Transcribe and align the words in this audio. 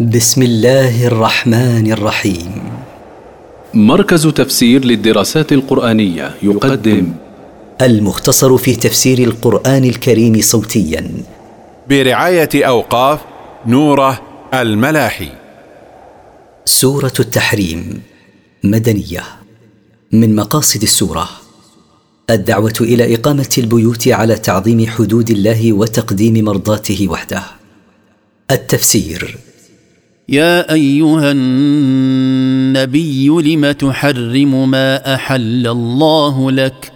بسم 0.00 0.42
الله 0.42 1.06
الرحمن 1.06 1.92
الرحيم. 1.92 2.62
مركز 3.74 4.26
تفسير 4.26 4.84
للدراسات 4.84 5.52
القرآنية 5.52 6.34
يقدم. 6.42 7.12
المختصر 7.82 8.56
في 8.56 8.76
تفسير 8.76 9.18
القرآن 9.18 9.84
الكريم 9.84 10.40
صوتيا. 10.40 11.10
برعاية 11.88 12.48
أوقاف 12.54 13.20
نوره 13.66 14.20
الملاحي. 14.54 15.28
سورة 16.64 17.12
التحريم 17.20 18.02
مدنية. 18.64 19.22
من 20.12 20.36
مقاصد 20.36 20.82
السورة 20.82 21.28
الدعوة 22.30 22.74
إلى 22.80 23.14
إقامة 23.14 23.54
البيوت 23.58 24.08
على 24.08 24.34
تعظيم 24.34 24.86
حدود 24.86 25.30
الله 25.30 25.72
وتقديم 25.72 26.44
مرضاته 26.44 27.08
وحده. 27.08 27.42
التفسير 28.50 29.38
يا 30.28 30.72
أيها 30.72 31.32
النبي 31.32 33.26
لم 33.28 33.72
تحرم 33.72 34.70
ما 34.70 35.14
أحل 35.14 35.66
الله 35.66 36.50
لك؟ 36.50 36.92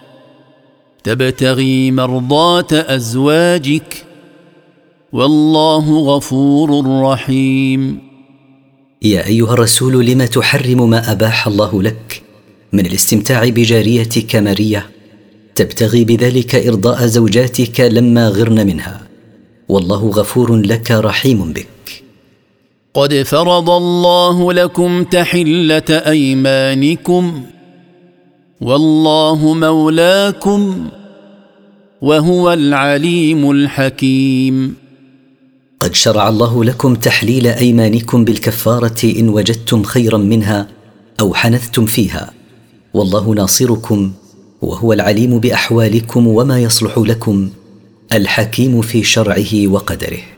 تبتغي 1.05 1.91
مرضاه 1.91 2.67
أزواجك 2.73 4.05
والله 5.13 5.99
غفور 5.99 7.01
رحيم. 7.03 7.99
يا 9.03 9.27
أيها 9.27 9.53
الرسول 9.53 10.07
لم 10.07 10.25
تحرم 10.25 10.91
ما 10.91 11.13
أباح 11.13 11.47
الله 11.47 11.83
لك؟ 11.83 12.23
من 12.73 12.87
الاستمتاع 12.87 13.49
بجاريتك 13.49 14.37
ماريه 14.37 14.91
تبتغي 15.55 16.05
بذلك 16.05 16.55
إرضاء 16.55 17.07
زوجاتك 17.07 17.81
لما 17.81 18.29
غرن 18.29 18.67
منها 18.67 19.01
والله 19.69 20.09
غفور 20.09 20.57
لك 20.57 20.91
رحيم 20.91 21.53
بك. 21.53 22.08
قد 22.95 23.23
فرض 23.23 23.71
الله 23.71 24.53
لكم 24.53 25.05
تحلة 25.05 25.91
أيمانكم 25.91 27.43
والله 28.61 29.55
مولاكم 29.55 30.89
وهو 32.03 32.53
العليم 32.53 33.51
الحكيم. 33.51 34.75
قد 35.81 35.95
شرع 35.95 36.29
الله 36.29 36.65
لكم 36.65 36.95
تحليل 36.95 37.47
أيمانكم 37.47 38.25
بالكفارة 38.25 39.05
إن 39.05 39.29
وجدتم 39.29 39.83
خيرا 39.83 40.19
منها 40.19 40.69
أو 41.21 41.35
حنثتم 41.35 41.87
فيها. 41.87 42.33
والله 42.95 43.35
ناصركم 43.35 44.13
وهو 44.63 44.93
العليم 44.93 45.39
بأحوالكم 45.39 46.27
وما 46.27 46.59
يصلح 46.59 46.99
لكم 46.99 47.51
الحكيم 48.13 48.83
في 48.83 49.03
شرعه 49.03 49.67
وقدره. 49.67 50.38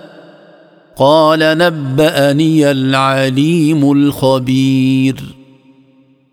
قال 0.95 1.39
نبأني 1.57 2.71
العليم 2.71 3.91
الخبير. 3.91 5.41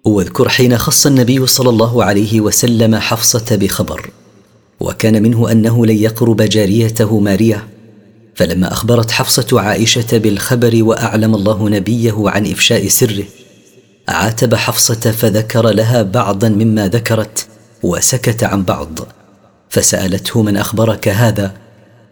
واذكر 0.05 0.49
حين 0.49 0.79
خص 0.79 1.07
النبي 1.07 1.47
صلى 1.47 1.71
الله 1.71 2.05
عليه 2.05 2.41
وسلم 2.41 2.97
حفصة 2.97 3.57
بخبر 3.57 4.11
وكان 4.81 5.23
منه 5.23 5.53
أنه 5.53 5.87
لن 5.87 5.97
يقرب 5.97 6.43
جاريته 6.43 7.21
ماريه 7.21 7.69
فلما 8.35 8.73
أخبرت 8.73 9.11
حفصة 9.11 9.61
عائشة 9.61 10.19
بالخبر 10.19 10.85
وأعلم 10.85 11.35
الله 11.35 11.69
نبيه 11.69 12.15
عن 12.17 12.47
إفشاء 12.47 12.89
سره 12.89 13.25
عاتب 14.09 14.55
حفصة 14.55 15.13
فذكر 15.13 15.71
لها 15.71 16.03
بعضا 16.03 16.49
مما 16.49 16.89
ذكرت 16.89 17.47
وسكت 17.83 18.45
عن 18.45 18.63
بعض 18.63 18.99
فسألته 19.71 20.43
من 20.43 20.57
أخبرك 20.57 21.09
هذا؟ 21.09 21.55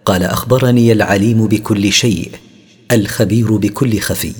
قال 0.06 0.22
أخبرني 0.22 0.92
العليم 0.92 1.46
بكل 1.46 1.92
شيء 1.92 2.30
الخبير 2.92 3.56
بكل 3.56 4.00
خفي. 4.00 4.32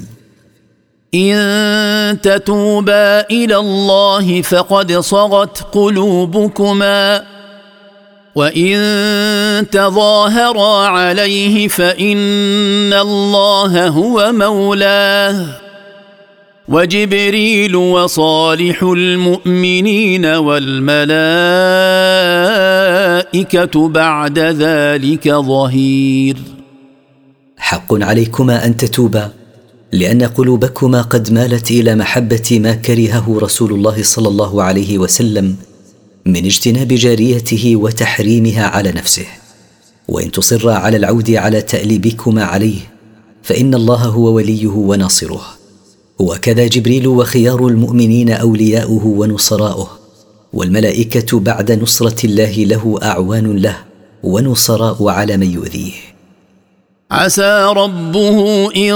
إن 1.15 2.21
تتوبا 2.21 3.21
إلى 3.21 3.56
الله 3.56 4.43
فقد 4.43 4.93
صغت 4.93 5.62
قلوبكما 5.72 7.25
وإن 8.34 8.77
تظاهرا 9.72 10.87
عليه 10.87 11.69
فإن 11.69 12.93
الله 12.93 13.88
هو 13.88 14.33
مولاه. 14.33 15.66
وجبريل 16.69 17.77
وصالح 17.77 18.82
المؤمنين 18.82 20.27
والملائكة 20.27 21.09
بعد 23.88 24.38
ذلك 24.38 25.28
ظهير. 25.28 26.37
حق 27.56 27.94
عليكما 28.03 28.66
أن 28.66 28.77
تتوبا 28.77 29.32
لأن 29.93 30.22
قلوبكما 30.22 31.03
قد 31.03 31.32
مالت 31.32 31.71
إلى 31.71 31.94
محبة 31.94 32.59
ما 32.62 32.75
كرهه 32.75 33.38
رسول 33.43 33.72
الله 33.72 34.03
صلى 34.03 34.28
الله 34.28 34.62
عليه 34.62 34.98
وسلم 34.98 35.56
من 36.27 36.44
اجتناب 36.44 36.88
جاريته 36.88 37.77
وتحريمها 37.77 38.66
على 38.66 38.93
نفسه. 38.93 39.27
وإن 40.09 40.31
تصرا 40.31 40.75
على 40.75 40.97
العود 40.97 41.31
على 41.31 41.62
تأليبكما 41.62 42.44
عليه 42.44 42.78
فإن 43.43 43.75
الله 43.75 44.03
هو 44.04 44.33
وليه 44.33 44.66
وناصره. 44.66 45.56
وكذا 46.19 46.66
جبريل 46.66 47.06
وخيار 47.06 47.66
المؤمنين 47.66 48.31
أولياؤه 48.31 49.06
ونصراؤه 49.06 49.88
والملائكة 50.53 51.41
بعد 51.41 51.72
نصرة 51.82 52.27
الله 52.27 52.54
له 52.65 52.99
أعوان 53.03 53.56
له 53.56 53.77
ونصراء 54.22 55.09
على 55.09 55.37
من 55.37 55.50
يؤذيه. 55.50 55.93
عسى 57.10 57.72
ربه 57.77 58.69
إن 58.77 58.94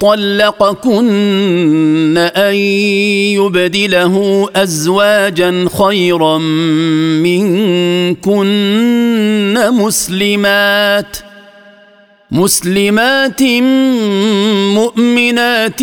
طلقكن 0.00 1.08
أن 2.18 2.54
يبدله 3.34 4.48
ازواجا 4.56 5.68
خيرا 5.78 6.38
منكن 7.18 8.48
مسلمات. 9.70 11.29
مسلمات 12.32 13.42
مؤمنات 14.74 15.82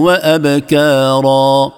وأبكارا. 0.03 1.71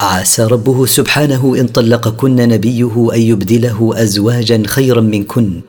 عسى 0.00 0.44
ربه 0.44 0.86
سبحانه 0.86 1.56
إن 1.60 1.66
طلقكن 1.66 2.36
نبيه 2.36 3.08
أن 3.14 3.20
يبدله 3.20 3.92
أزواجا 3.96 4.62
خيرا 4.66 5.00
منكن 5.00 5.60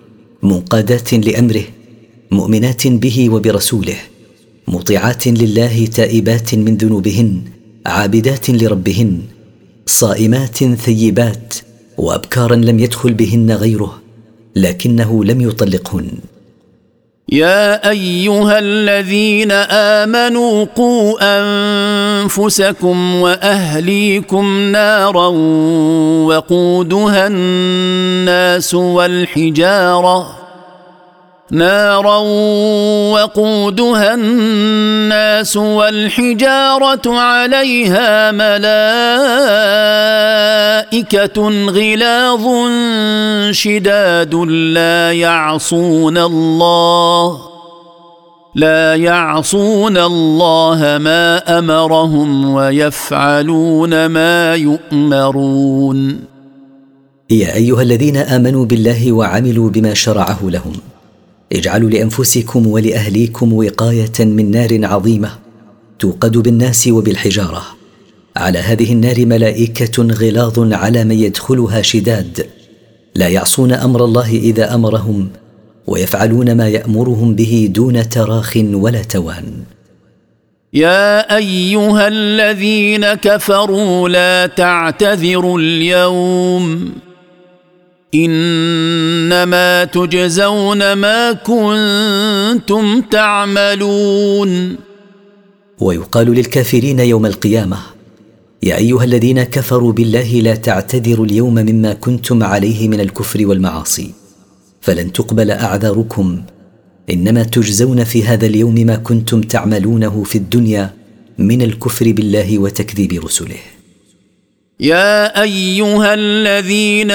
منقادات 0.44 1.13
لأمره. 1.13 1.63
مؤمنات 2.31 2.87
به 2.87 3.29
وبرسوله 3.29 3.95
مطيعات 4.67 5.27
لله 5.27 5.85
تائبات 5.85 6.55
من 6.55 6.78
ذنوبهن 6.78 7.41
عابدات 7.85 8.49
لربهن 8.49 9.19
صائمات 9.85 10.63
ثيبات 10.63 11.55
وأبكارا 11.97 12.55
لم 12.55 12.79
يدخل 12.79 13.13
بهن 13.13 13.51
غيره 13.51 14.01
لكنه 14.55 15.23
لم 15.23 15.41
يطلقهن. 15.41 16.07
يا 17.29 17.89
أيها 17.89 18.59
الذين 18.59 19.51
آمنوا 20.01 20.66
قوا 20.66 21.17
أنفسكم 21.22 23.16
وأهليكم 23.16 24.59
نارا 24.59 25.27
وقودها 26.27 27.27
الناس 27.27 28.73
والحجارة 28.73 30.41
نارا 31.51 32.17
وقودها 33.11 34.13
الناس 34.13 35.57
والحجارة 35.57 37.01
عليها 37.19 38.31
ملائكة 40.91 41.49
غلاظ 41.69 42.47
شداد 43.51 44.35
لا 44.75 45.11
يعصون 45.11 46.17
الله 46.17 47.41
لا 48.55 48.95
يعصون 48.95 49.97
الله 49.97 50.97
ما 51.01 51.59
أمرهم 51.59 52.53
ويفعلون 52.53 54.05
ما 54.05 54.55
يؤمرون. 54.55 56.19
يا 57.29 57.55
أيها 57.55 57.81
الذين 57.81 58.17
آمنوا 58.17 58.65
بالله 58.65 59.11
وعملوا 59.11 59.69
بما 59.69 59.93
شرعه 59.93 60.39
لهم. 60.43 60.73
اجعلوا 61.51 61.89
لأنفسكم 61.89 62.67
ولأهليكم 62.67 63.53
وقاية 63.53 64.17
من 64.19 64.51
نار 64.51 64.85
عظيمة 64.85 65.29
توقد 65.99 66.37
بالناس 66.37 66.87
وبالحجارة. 66.87 67.63
على 68.37 68.59
هذه 68.59 68.93
النار 68.93 69.25
ملائكة 69.25 70.03
غلاظ 70.03 70.73
على 70.73 71.03
من 71.03 71.19
يدخلها 71.19 71.81
شداد. 71.81 72.47
لا 73.15 73.27
يعصون 73.27 73.71
أمر 73.71 74.05
الله 74.05 74.29
إذا 74.29 74.75
أمرهم 74.75 75.29
ويفعلون 75.87 76.57
ما 76.57 76.69
يأمرهم 76.69 77.35
به 77.35 77.69
دون 77.71 78.09
تراخ 78.09 78.57
ولا 78.73 79.03
توان. 79.03 79.63
يا 80.73 81.35
أيها 81.35 82.07
الذين 82.07 83.13
كفروا 83.13 84.09
لا 84.09 84.47
تعتذروا 84.47 85.59
اليوم. 85.59 86.91
إنما 88.16 89.84
تجزون 89.84 90.93
ما 90.93 91.31
كنتم 91.31 93.02
تعملون. 93.02 94.75
ويقال 95.79 96.28
للكافرين 96.28 96.99
يوم 96.99 97.25
القيامة 97.25 97.78
يا 98.63 98.78
أيها 98.78 99.03
الذين 99.03 99.43
كفروا 99.43 99.93
بالله 99.93 100.34
لا 100.34 100.55
تعتذروا 100.55 101.25
اليوم 101.25 101.53
مما 101.53 101.93
كنتم 101.93 102.43
عليه 102.43 102.87
من 102.87 102.99
الكفر 102.99 103.47
والمعاصي 103.47 104.11
فلن 104.81 105.11
تقبل 105.11 105.52
أعذاركم. 105.52 106.41
إنما 107.09 107.43
تجزون 107.43 108.03
في 108.03 108.23
هذا 108.23 108.46
اليوم 108.46 108.75
ما 108.75 108.96
كنتم 108.96 109.41
تعملونه 109.41 110.23
في 110.23 110.37
الدنيا 110.37 110.93
من 111.37 111.61
الكفر 111.61 112.11
بالله 112.11 112.59
وتكذيب 112.59 113.25
رسله. 113.25 113.80
يا 114.81 115.41
أيها 115.41 116.13
الذين 116.13 117.11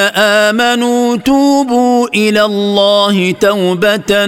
آمنوا 0.47 1.17
توبوا 1.17 2.09
إلى 2.15 2.45
الله 2.45 3.31
توبة 3.31 4.27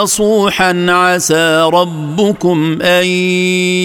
نصوحا 0.00 0.86
عسى 0.88 1.70
ربكم 1.72 2.78
أن 2.82 3.06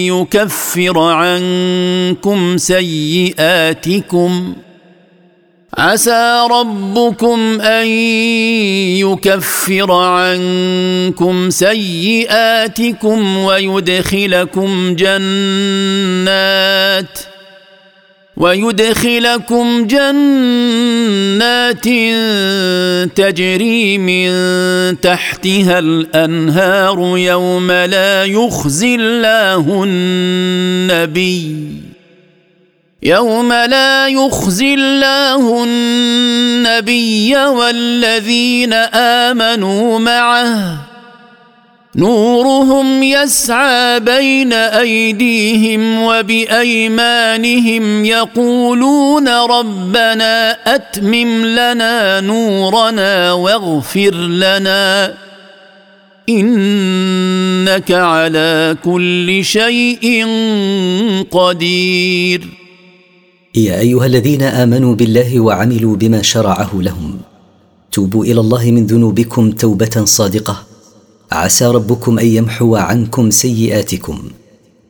يكفر 0.08 0.98
عنكم 0.98 2.56
سيئاتكم 2.56 4.52
عسى 5.78 6.46
ربكم 6.50 7.60
أن 7.60 7.86
يكفر 8.96 9.92
عنكم 9.92 11.50
سيئاتكم 11.50 13.38
ويدخلكم 13.38 14.96
جنات 14.96 16.28
ويدخلكم 18.38 19.86
جنات 19.86 21.84
تجري 23.16 23.98
من 23.98 24.30
تحتها 25.00 25.78
الأنهار 25.78 27.18
يوم 27.18 27.72
لا 27.72 28.24
يخزي 28.24 28.94
الله 28.94 29.84
النبي 29.84 31.56
يوم 33.02 33.52
لا 33.52 34.08
يخزي 34.08 34.74
الله 34.74 35.64
النبي 35.64 37.36
والذين 37.36 38.72
آمنوا 38.72 39.98
معه 39.98 40.87
نورهم 41.96 43.02
يسعى 43.02 44.00
بين 44.00 44.52
أيديهم 44.52 46.02
وبأيمانهم 46.02 48.04
يقولون 48.04 49.28
ربنا 49.28 50.50
أتمم 50.74 51.44
لنا 51.44 52.20
نورنا 52.20 53.32
واغفر 53.32 54.14
لنا 54.14 55.14
إنك 56.28 57.92
على 57.92 58.76
كل 58.84 59.44
شيء 59.44 60.26
قدير. 61.30 62.48
يا 63.54 63.80
أيها 63.80 64.06
الذين 64.06 64.42
آمنوا 64.42 64.94
بالله 64.94 65.40
وعملوا 65.40 65.96
بما 65.96 66.22
شرعه 66.22 66.70
لهم. 66.74 67.20
توبوا 67.92 68.24
إلى 68.24 68.40
الله 68.40 68.70
من 68.70 68.86
ذنوبكم 68.86 69.50
توبة 69.50 70.04
صادقة. 70.04 70.67
عسى 71.32 71.66
ربكم 71.66 72.18
أن 72.18 72.26
يمحو 72.26 72.76
عنكم 72.76 73.30
سيئاتكم 73.30 74.18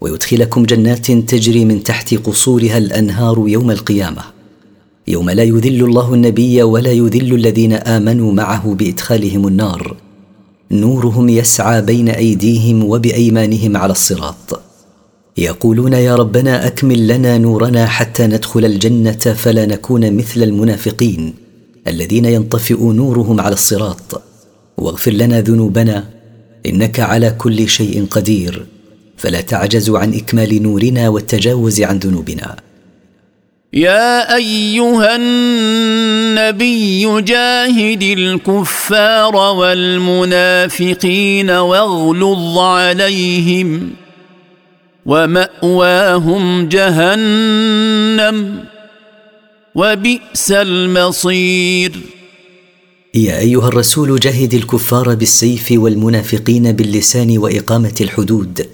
ويدخلكم 0.01 0.65
جنات 0.65 1.11
تجري 1.11 1.65
من 1.65 1.83
تحت 1.83 2.15
قصورها 2.15 2.79
الأنهار 2.79 3.45
يوم 3.49 3.71
القيامة. 3.71 4.23
يوم 5.09 5.31
لا 5.31 5.43
يذل 5.43 5.85
الله 5.85 6.15
النبي 6.15 6.63
ولا 6.63 6.93
يذل 6.93 7.35
الذين 7.35 7.73
آمنوا 7.73 8.33
معه 8.33 8.75
بإدخالهم 8.75 9.49
النار. 9.49 9.97
نورهم 10.71 11.29
يسعى 11.29 11.83
بين 11.83 12.09
أيديهم 12.09 12.85
وبأيمانهم 12.85 13.77
على 13.77 13.93
الصراط. 13.93 14.61
يقولون 15.37 15.93
يا 15.93 16.15
ربنا 16.15 16.67
أكمل 16.67 17.09
لنا 17.09 17.39
نورنا 17.39 17.87
حتى 17.87 18.27
ندخل 18.27 18.65
الجنة 18.65 19.13
فلا 19.13 19.67
نكون 19.67 20.17
مثل 20.17 20.43
المنافقين 20.43 21.35
الذين 21.87 22.25
ينطفئ 22.25 22.85
نورهم 22.85 23.41
على 23.41 23.55
الصراط. 23.55 24.23
واغفر 24.79 25.11
لنا 25.11 25.41
ذنوبنا 25.41 26.18
إنك 26.67 27.01
على 27.01 27.31
كل 27.31 27.69
شيء 27.69 28.07
قدير 28.11 28.67
فلا 29.17 29.41
تعجز 29.41 29.91
عن 29.91 30.15
إكمال 30.15 30.63
نورنا 30.63 31.09
والتجاوز 31.09 31.81
عن 31.81 31.99
ذنوبنا. 31.99 32.57
يا 33.73 34.37
أيها 34.37 35.17
النبي 35.17 37.23
جاهد 37.23 38.03
الكفار 38.03 39.37
والمنافقين 39.61 41.51
واغلظ 41.51 42.59
عليهم 42.59 43.91
ومأواهم 45.07 46.69
جهنم 46.69 48.65
وبئس 49.75 50.53
المصير. 50.53 51.93
يا 53.15 53.39
أيها 53.39 53.69
الرسول 53.69 54.21
جاهد 54.21 54.55
الكفار 54.55 55.15
بالسيف 55.15 55.69
والمنافقين 55.73 56.73
باللسان 56.73 57.39
وإقامة 57.39 57.95
الحدود 58.01 58.67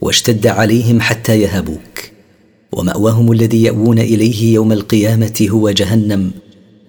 واشتد 0.00 0.46
عليهم 0.46 1.00
حتى 1.00 1.40
يهابوك. 1.40 2.00
ومأواهم 2.72 3.32
الذي 3.32 3.62
يأوون 3.62 3.98
إليه 3.98 4.54
يوم 4.54 4.72
القيامة 4.72 5.46
هو 5.50 5.70
جهنم 5.70 6.30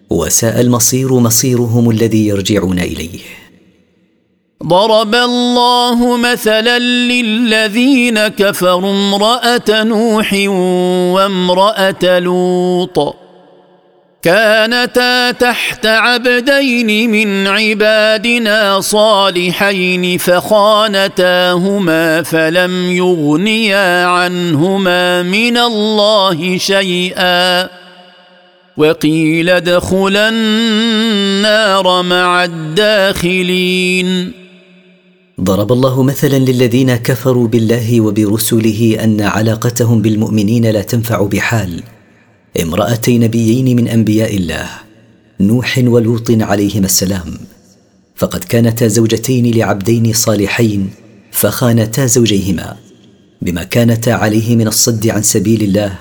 وساء 0.10 0.62
المصير 0.62 1.14
مصيرهم 1.14 1.90
الذي 1.90 2.28
يرجعون 2.28 2.80
إليه. 2.80 3.20
ضرب 4.64 5.16
الله 5.16 6.18
مثلا 6.18 6.80
للذين 6.80 8.28
كفروا 8.28 8.92
امرأة 8.92 9.84
نوح 9.84 10.34
وامرأة 11.14 12.20
لوط. 12.20 13.25
كانتا 14.26 15.32
تحت 15.32 15.86
عبدين 15.86 17.12
من 17.12 17.48
عبادنا 17.48 18.82
صالحين 18.82 20.18
فخانتاهما 20.18 22.04
فلم 22.24 22.92
يغنيا 22.92 24.06
عنهما 24.06 25.24
من 25.24 25.58
الله 25.58 26.58
شيئا 26.58 27.70
وقيل 28.78 29.50
ادخلا 29.50 30.30
النار 30.30 32.04
مع 32.04 32.44
الداخلين. 32.44 34.32
ضرب 35.42 35.72
الله 35.72 36.04
مثلا 36.04 36.38
للذين 36.38 36.96
كفروا 36.96 37.48
بالله 37.48 38.02
وبرسله 38.02 38.98
أن 39.04 39.22
علاقتهم 39.22 40.02
بالمؤمنين 40.02 40.66
لا 40.66 40.82
تنفع 40.82 41.22
بحال. 41.22 41.84
امرأتي 42.62 43.18
نبيين 43.18 43.76
من 43.76 43.88
أنبياء 43.88 44.38
الله 44.38 44.70
نوح 45.40 45.78
ولوط 45.78 46.32
عليهما 46.32 46.86
السلام. 46.86 47.38
فقد 48.16 48.44
كانتا 48.44 48.88
زوجتين 48.88 49.56
لعبدين 49.56 50.14
صالحين 50.14 50.90
فخانتا 51.32 52.06
زوجيهما. 52.06 52.78
بما 53.42 53.64
كانتا 53.64 54.10
عليه 54.10 54.56
من 54.56 54.68
الصد 54.68 55.08
عن 55.08 55.22
سبيل 55.22 55.64
الله 55.64 56.00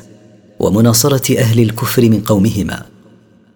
ومناصرة 0.60 1.38
أهل 1.38 1.60
الكفر 1.60 2.02
من 2.02 2.20
قومهما. 2.20 2.82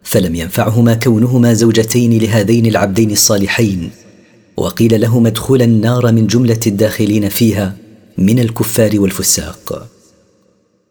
فلم 0.02 0.35
ينفعهما 0.35 0.95
كونهما 0.95 1.55
زوجتين 1.55 2.19
لهذين 2.19 2.67
العبدين 2.67 3.11
الصالحين. 3.11 3.90
وقيل 4.57 5.00
لهما 5.00 5.28
ادخلا 5.28 5.64
النار 5.64 6.12
من 6.12 6.26
جملة 6.26 6.61
الداخلين 6.67 7.28
فيها 7.28 7.76
من 8.19 8.38
الكفار 8.38 9.00
والفساق. 9.00 9.88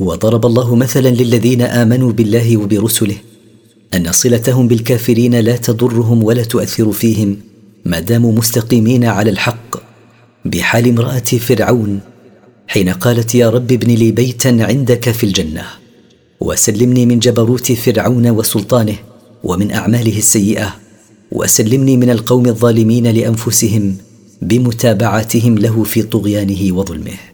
وضرب 0.00 0.46
الله 0.46 0.76
مثلا 0.76 1.08
للذين 1.08 1.62
آمنوا 1.62 2.12
بالله 2.12 2.56
وبرسله 2.56 3.16
أن 3.94 4.12
صلتهم 4.12 4.68
بالكافرين 4.68 5.34
لا 5.34 5.56
تضرهم 5.56 6.24
ولا 6.24 6.42
تؤثر 6.42 6.92
فيهم 6.92 7.36
ما 7.84 8.00
داموا 8.00 8.32
مستقيمين 8.32 9.04
على 9.04 9.30
الحق 9.30 9.76
بحال 10.44 10.88
امرأة 10.88 11.18
فرعون 11.18 12.00
حين 12.68 12.88
قالت 12.88 13.34
يا 13.34 13.50
رب 13.50 13.72
ابن 13.72 13.94
لي 13.94 14.12
بيتا 14.12 14.48
عندك 14.60 15.10
في 15.10 15.24
الجنة 15.24 15.64
وسلمني 16.40 17.06
من 17.06 17.18
جبروت 17.18 17.72
فرعون 17.72 18.30
وسلطانه 18.30 18.96
ومن 19.44 19.70
أعماله 19.70 20.18
السيئة 20.18 20.76
وسلمني 21.32 21.96
من 21.96 22.10
القوم 22.10 22.46
الظالمين 22.46 23.06
لأنفسهم 23.06 23.96
بمتابعتهم 24.42 25.58
له 25.58 25.82
في 25.84 26.02
طغيانه 26.02 26.76
وظلمه 26.76 27.29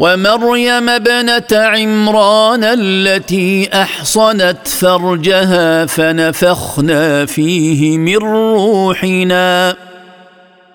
ومريم 0.00 0.88
ابنة 0.88 1.52
عمران 1.52 2.64
التي 2.64 3.68
أحصنت 3.72 4.68
فرجها 4.68 5.86
فنفخنا 5.86 7.26
فيه 7.26 7.98
من 7.98 8.16
روحنا 8.16 9.76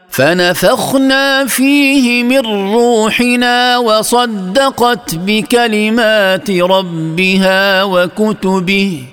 فنفخنا 0.09 1.45
فيه 1.45 2.23
من 2.23 2.45
روحنا 2.75 3.77
وصدقت 3.77 5.15
بكلمات 5.15 6.51
ربها 6.51 7.83
وكتبه 7.83 9.03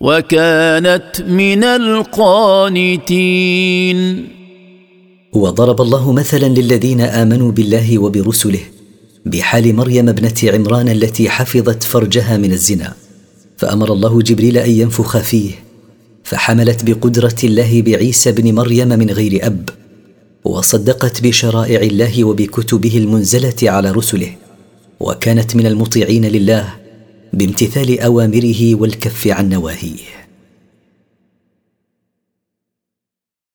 وكانت 0.00 1.22
من 1.28 1.64
القانتين. 1.64 3.18
وضرب 5.32 5.80
الله 5.80 6.12
مثلا 6.12 6.46
للذين 6.46 7.00
آمنوا 7.00 7.52
بالله 7.52 7.98
وبرسله 7.98 8.75
بحال 9.26 9.74
مريم 9.74 10.08
ابنة 10.08 10.34
عمران 10.44 10.88
التي 10.88 11.30
حفظت 11.30 11.82
فرجها 11.82 12.36
من 12.36 12.52
الزنا. 12.52 12.94
فأمر 13.56 13.92
الله 13.92 14.22
جبريل 14.22 14.58
أن 14.58 14.70
ينفخ 14.70 15.18
فيه 15.18 15.50
فحملت 16.24 16.84
بقدرة 16.84 17.36
الله 17.44 17.82
بعيسى 17.82 18.32
بن 18.32 18.54
مريم 18.54 18.88
من 18.88 19.10
غير 19.10 19.46
أب 19.46 19.68
وصدقت 20.44 21.22
بشرائع 21.22 21.80
الله 21.80 22.24
وبكتبه 22.24 22.98
المنزلة 22.98 23.54
على 23.62 23.90
رسله. 23.90 24.30
وكانت 25.00 25.56
من 25.56 25.66
المطيعين 25.66 26.24
لله 26.24 26.74
بامتثال 27.32 28.00
أوامره 28.00 28.74
والكف 28.74 29.26
عن 29.26 29.48
نواهيه. 29.48 30.25